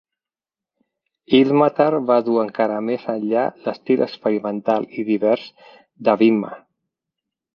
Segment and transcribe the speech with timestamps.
[1.39, 5.43] "Ilmatar" va dur encara més enllà l'estil experimental i divers
[6.09, 6.53] de "Vihma".